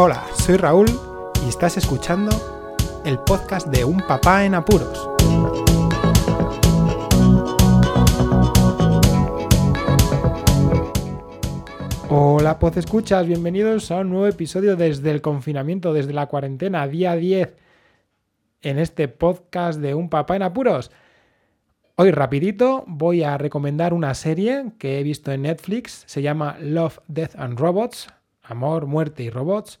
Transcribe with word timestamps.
Hola, 0.00 0.24
soy 0.32 0.56
Raúl 0.56 0.86
y 1.44 1.48
estás 1.48 1.76
escuchando 1.76 2.30
el 3.04 3.18
podcast 3.18 3.66
de 3.66 3.84
Un 3.84 3.98
Papá 3.98 4.44
en 4.44 4.54
Apuros. 4.54 5.10
Hola, 12.08 12.60
Poz 12.60 12.76
Escuchas, 12.76 13.26
bienvenidos 13.26 13.90
a 13.90 13.96
un 13.96 14.10
nuevo 14.10 14.28
episodio 14.28 14.76
desde 14.76 15.10
el 15.10 15.20
confinamiento, 15.20 15.92
desde 15.92 16.12
la 16.12 16.26
cuarentena, 16.26 16.86
día 16.86 17.16
10, 17.16 17.56
en 18.62 18.78
este 18.78 19.08
podcast 19.08 19.80
de 19.80 19.94
Un 19.94 20.10
Papá 20.10 20.36
en 20.36 20.42
Apuros. 20.42 20.92
Hoy 21.96 22.12
rapidito 22.12 22.84
voy 22.86 23.24
a 23.24 23.36
recomendar 23.36 23.92
una 23.92 24.14
serie 24.14 24.66
que 24.78 25.00
he 25.00 25.02
visto 25.02 25.32
en 25.32 25.42
Netflix, 25.42 26.04
se 26.06 26.22
llama 26.22 26.56
Love, 26.60 27.00
Death 27.08 27.34
and 27.36 27.58
Robots, 27.58 28.06
Amor, 28.48 28.86
Muerte 28.86 29.22
y 29.22 29.30
Robots, 29.30 29.78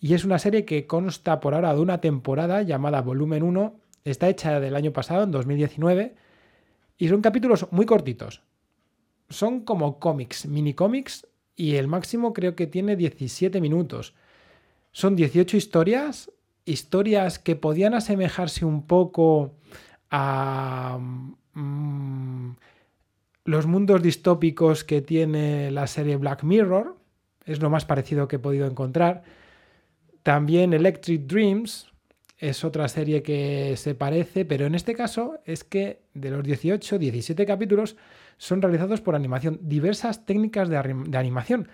y 0.00 0.14
es 0.14 0.24
una 0.24 0.38
serie 0.38 0.64
que 0.64 0.86
consta 0.86 1.40
por 1.40 1.54
ahora 1.54 1.74
de 1.74 1.80
una 1.80 2.00
temporada 2.00 2.62
llamada 2.62 3.00
Volumen 3.00 3.42
1, 3.42 3.80
está 4.04 4.28
hecha 4.28 4.60
del 4.60 4.76
año 4.76 4.92
pasado, 4.92 5.24
en 5.24 5.30
2019, 5.30 6.14
y 6.98 7.08
son 7.08 7.22
capítulos 7.22 7.66
muy 7.70 7.86
cortitos. 7.86 8.42
Son 9.28 9.60
como 9.60 9.98
cómics, 9.98 10.46
mini 10.46 10.74
cómics, 10.74 11.26
y 11.56 11.76
el 11.76 11.88
máximo 11.88 12.32
creo 12.32 12.54
que 12.54 12.66
tiene 12.66 12.96
17 12.96 13.60
minutos. 13.60 14.14
Son 14.92 15.16
18 15.16 15.56
historias, 15.56 16.30
historias 16.64 17.38
que 17.38 17.56
podían 17.56 17.94
asemejarse 17.94 18.64
un 18.64 18.86
poco 18.86 19.54
a 20.10 20.98
mm, 21.54 22.50
los 23.44 23.66
mundos 23.66 24.02
distópicos 24.02 24.84
que 24.84 25.02
tiene 25.02 25.70
la 25.70 25.86
serie 25.86 26.16
Black 26.16 26.42
Mirror, 26.42 26.96
es 27.48 27.60
lo 27.60 27.70
más 27.70 27.84
parecido 27.84 28.28
que 28.28 28.36
he 28.36 28.38
podido 28.38 28.66
encontrar. 28.66 29.22
También 30.22 30.74
Electric 30.74 31.22
Dreams 31.22 31.90
es 32.36 32.62
otra 32.62 32.86
serie 32.88 33.22
que 33.22 33.74
se 33.76 33.94
parece, 33.94 34.44
pero 34.44 34.66
en 34.66 34.74
este 34.74 34.94
caso 34.94 35.40
es 35.44 35.64
que 35.64 36.02
de 36.14 36.30
los 36.30 36.44
18, 36.44 36.98
17 36.98 37.46
capítulos 37.46 37.96
son 38.36 38.62
realizados 38.62 39.00
por 39.00 39.16
animación, 39.16 39.58
diversas 39.62 40.24
técnicas 40.24 40.68
de, 40.68 40.76
animación, 40.76 41.68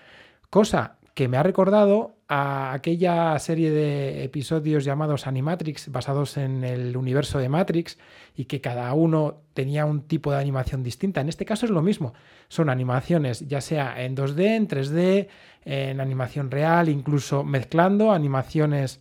cosa 0.48 0.96
que 1.14 1.28
me 1.28 1.36
ha 1.36 1.42
recordado 1.42 2.16
a 2.26 2.72
aquella 2.72 3.38
serie 3.38 3.70
de 3.70 4.24
episodios 4.24 4.84
llamados 4.84 5.28
Animatrix, 5.28 5.90
basados 5.90 6.36
en 6.36 6.64
el 6.64 6.96
universo 6.96 7.38
de 7.38 7.48
Matrix, 7.48 7.98
y 8.34 8.46
que 8.46 8.60
cada 8.60 8.92
uno 8.94 9.42
tenía 9.54 9.86
un 9.86 10.02
tipo 10.02 10.32
de 10.32 10.38
animación 10.38 10.82
distinta. 10.82 11.20
En 11.20 11.28
este 11.28 11.44
caso 11.44 11.66
es 11.66 11.70
lo 11.70 11.82
mismo. 11.82 12.14
Son 12.48 12.68
animaciones 12.68 13.46
ya 13.46 13.60
sea 13.60 14.02
en 14.04 14.16
2D, 14.16 14.56
en 14.56 14.68
3D, 14.68 15.28
en 15.64 16.00
animación 16.00 16.50
real, 16.50 16.88
incluso 16.88 17.44
mezclando 17.44 18.10
animaciones 18.10 19.00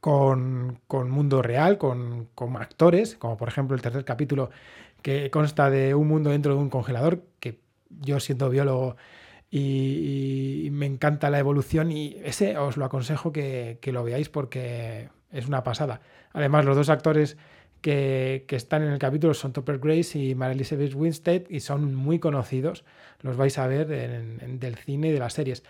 con, 0.00 0.80
mundo 0.90 1.42
real, 1.42 1.78
con, 1.78 2.28
con 2.34 2.56
actores, 2.56 3.14
como 3.16 3.36
por 3.36 3.48
ejemplo 3.48 3.76
el 3.76 3.82
tercer 3.82 4.04
capítulo 4.04 4.50
que 5.02 5.30
consta 5.30 5.70
de 5.70 5.94
un 5.94 6.08
mundo 6.08 6.30
dentro 6.30 6.54
de 6.54 6.60
un 6.60 6.70
congelador, 6.70 7.22
que 7.38 7.60
yo 8.00 8.18
siendo 8.18 8.50
biólogo 8.50 8.96
y, 9.50 10.68
me 10.72 10.86
encanta 10.86 11.30
la 11.30 11.38
evolución 11.38 11.90
y 11.90 12.16
ese 12.22 12.56
os 12.58 12.76
lo 12.76 12.84
aconsejo 12.84 13.32
que, 13.32 13.78
lo 13.84 14.04
veáis 14.04 14.28
porque 14.28 15.08
es 15.32 15.46
una 15.46 15.64
pasada. 15.64 16.00
Además, 16.32 16.64
los 16.64 16.76
dos 16.76 16.90
actores 16.90 17.36
que, 17.80 18.44
están 18.50 18.82
en 18.82 18.92
el 18.92 18.98
capítulo 18.98 19.34
son 19.34 19.52
Topper 19.52 19.78
Grace 19.78 20.18
y 20.18 20.34
Mary 20.34 20.54
Elizabeth 20.54 20.94
Winstead 20.94 21.42
y 21.48 21.60
son 21.60 21.94
muy 21.94 22.18
conocidos. 22.18 22.84
Los 23.22 23.36
vais 23.36 23.58
a 23.58 23.66
ver 23.66 23.86
del 23.86 24.76
cine 24.76 25.08
y 25.08 25.12
de 25.12 25.18
las 25.18 25.32
series. 25.32 25.64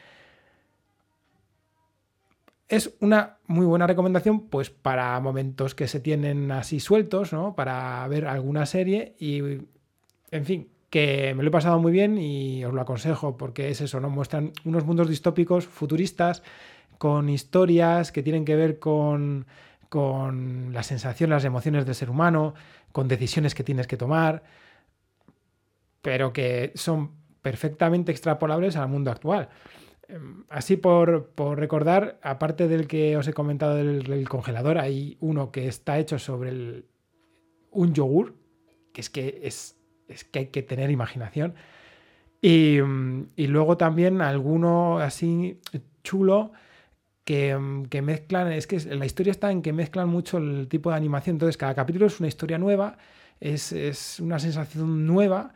Es 2.69 2.95
una 3.01 3.39
muy 3.47 3.65
buena 3.65 3.87
recomendación 3.87 4.48
pues 4.48 4.69
para 4.69 5.19
momentos 5.20 5.75
que 5.75 5.89
se 5.89 6.01
tienen 6.01 6.51
así 6.53 6.81
sueltos, 6.81 7.33
¿no? 7.33 7.55
Para 7.55 8.07
ver 8.08 8.27
alguna 8.27 8.67
serie 8.67 9.14
y, 9.19 9.39
en 10.31 10.45
fin, 10.45 10.69
que 10.91 11.35
me 11.35 11.43
lo 11.43 11.49
he 11.49 11.53
pasado 11.53 11.79
muy 11.79 11.93
bien 11.93 12.19
y 12.19 12.65
os 12.65 12.73
lo 12.73 12.81
aconsejo 12.81 13.37
porque 13.37 13.71
es 13.71 13.81
eso, 13.81 14.01
¿no? 14.01 14.11
Muestran 14.11 14.53
unos 14.65 14.85
mundos 14.85 15.09
distópicos 15.09 15.67
futuristas 15.67 16.43
con 16.99 17.29
historias 17.29 18.11
que 18.11 18.23
tienen 18.23 18.45
que 18.45 18.57
ver 18.57 18.79
con, 18.79 19.47
con 19.89 20.73
las 20.73 20.87
sensaciones, 20.87 21.37
las 21.37 21.45
emociones 21.45 21.87
del 21.87 21.95
ser 21.95 22.11
humano, 22.11 22.55
con 22.93 23.09
decisiones 23.09 23.55
que 23.55 23.65
tienes 23.65 23.87
que 23.87 23.97
tomar, 23.97 24.43
pero 26.03 26.33
que 26.33 26.73
son 26.75 27.13
perfectamente 27.43 28.13
extrapolables 28.13 28.77
al 28.77 28.89
mundo 28.89 29.11
actual. 29.11 29.49
Em, 30.09 30.45
así 30.49 30.77
por, 30.77 31.31
recordar, 31.57 32.19
aparte 32.23 32.67
del 32.67 32.87
que 32.87 33.17
os 33.17 33.29
he 33.29 33.33
comentado 33.33 33.75
del, 33.75 34.29
congelador, 34.29 34.79
hay 34.79 35.17
uno 35.20 35.53
que 35.53 35.69
está 35.69 35.99
hecho 35.99 36.19
sobre 36.19 36.85
un 37.70 37.95
yogur, 37.95 38.35
que 38.93 39.01
es 39.03 39.11
que 39.11 39.41
es 39.45 39.77
es 40.08 40.24
que 40.24 40.41
hay 40.41 40.46
que 40.46 40.63
tener 40.63 40.91
imaginación. 40.91 41.55
Y, 42.41 42.79
luego 43.36 43.77
también 43.77 44.20
alguno 44.20 44.98
así 44.98 45.61
chulo 46.05 46.52
que, 47.24 47.57
mezclan, 48.02 48.52
es 48.52 48.67
que 48.67 48.79
la 48.95 49.07
historia 49.07 49.33
está 49.33 49.51
en 49.51 49.61
que 49.61 49.73
mezclan 49.73 50.08
mucho 50.08 50.39
el 50.39 50.69
tipo 50.69 50.91
de 50.91 50.96
animación, 50.96 51.35
entonces 51.35 51.57
cada 51.57 51.74
capítulo 51.74 52.07
es 52.07 52.20
una 52.20 52.29
historia 52.29 52.58
nueva, 52.58 52.96
es, 53.41 54.20
una 54.20 54.39
sensación 54.39 55.07
nueva, 55.07 55.52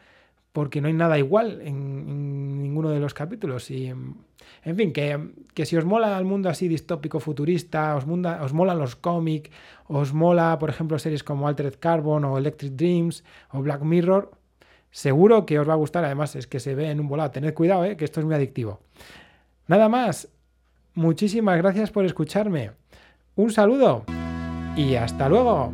porque 0.52 0.82
no 0.82 0.88
hay 0.88 0.92
nada 0.92 1.18
igual 1.18 1.62
en, 1.62 2.62
ninguno 2.62 2.90
de 2.90 3.00
los 3.00 3.14
capítulos. 3.14 3.70
Y, 3.70 3.86
en 3.86 4.76
fin, 4.76 4.92
que, 4.92 5.64
si 5.64 5.76
os 5.76 5.84
mola 5.84 6.18
el 6.18 6.24
mundo 6.24 6.50
así 6.50 6.68
distópico, 6.68 7.20
futurista, 7.20 7.96
os, 7.96 8.04
os 8.04 8.52
molan 8.52 8.78
los 8.78 8.96
cómics, 8.96 9.50
os 9.86 10.12
mola, 10.12 10.58
por 10.58 10.68
ejemplo, 10.68 10.98
series 10.98 11.22
como 11.22 11.48
Altered 11.48 11.76
Carbon 11.78 12.24
o 12.24 12.36
Electric 12.36 12.72
Dreams 12.72 13.24
o 13.50 13.62
Black 13.62 13.82
Mirror, 13.82 14.41
Seguro 14.92 15.46
que 15.46 15.58
os 15.58 15.66
va 15.66 15.72
a 15.72 15.76
gustar, 15.76 16.04
además 16.04 16.36
es 16.36 16.46
que 16.46 16.60
se 16.60 16.74
ve 16.74 16.90
en 16.90 17.00
un 17.00 17.08
volado. 17.08 17.30
Tened 17.30 17.54
cuidado, 17.54 17.84
eh, 17.86 17.96
que 17.96 18.04
esto 18.04 18.20
es 18.20 18.26
muy 18.26 18.34
adictivo. 18.34 18.80
Nada 19.66 19.88
más, 19.88 20.28
muchísimas 20.94 21.56
gracias 21.56 21.90
por 21.90 22.04
escucharme. 22.04 22.72
Un 23.34 23.50
saludo 23.50 24.04
y 24.76 24.94
hasta 24.96 25.30
luego. 25.30 25.72